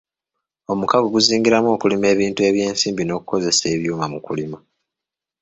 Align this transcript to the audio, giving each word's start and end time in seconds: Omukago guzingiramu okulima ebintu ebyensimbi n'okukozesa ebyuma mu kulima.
Omukago 0.71 1.07
guzingiramu 1.15 1.69
okulima 1.75 2.05
ebintu 2.13 2.39
ebyensimbi 2.49 3.03
n'okukozesa 3.05 3.65
ebyuma 3.75 4.05
mu 4.13 4.19
kulima. 4.25 4.57